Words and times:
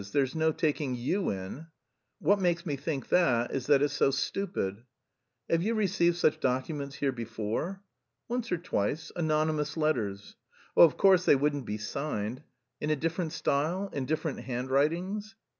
There's 0.11 0.33
no 0.33 0.51
taking 0.51 0.95
you 0.95 1.29
in." 1.29 1.67
"What 2.17 2.39
makes 2.41 2.65
me 2.65 2.75
think 2.75 3.09
that 3.09 3.51
is 3.51 3.67
that 3.67 3.83
it's 3.83 3.93
so 3.93 4.09
stupid." 4.09 4.83
"Have 5.47 5.61
you 5.61 5.75
received 5.75 6.15
such 6.15 6.39
documents 6.39 6.95
here 6.95 7.11
before?" 7.11 7.83
"Once 8.27 8.51
or 8.51 8.57
twice, 8.57 9.11
anonymous 9.15 9.77
letters." 9.77 10.37
"Oh, 10.75 10.81
of 10.85 10.97
course 10.97 11.25
they 11.25 11.35
wouldn't 11.35 11.67
be 11.67 11.77
signed. 11.77 12.41
In 12.79 12.89
a 12.89 12.95
different 12.95 13.31
style? 13.31 13.91
In 13.93 14.07
different 14.07 14.39
handwritings?" 14.39 15.35